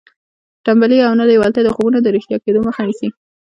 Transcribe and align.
تنبلي 0.65 0.97
او 1.07 1.13
نه 1.19 1.25
لېوالتیا 1.29 1.63
د 1.65 1.69
خوبونو 1.75 1.97
د 2.01 2.07
رښتیا 2.15 2.37
کېدو 2.43 2.59
مخه 2.67 2.81
نیسي 2.87 3.09